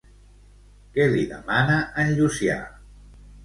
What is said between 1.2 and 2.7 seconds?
demana en Llucià?